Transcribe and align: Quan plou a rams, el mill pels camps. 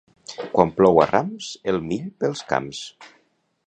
Quan 0.53 0.71
plou 0.79 1.01
a 1.03 1.05
rams, 1.11 1.51
el 1.73 1.79
mill 1.93 2.11
pels 2.25 2.45
camps. 2.55 2.85